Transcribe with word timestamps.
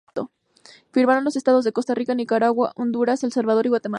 Firmaron 0.91 1.23
los 1.23 1.35
estados 1.37 1.63
de 1.63 1.71
Costa 1.73 1.93
Rica, 1.95 2.13
Nicaragua, 2.15 2.73
Honduras, 2.75 3.23
El 3.23 3.31
Salvador 3.31 3.65
y 3.67 3.69
Guatemala. 3.69 3.89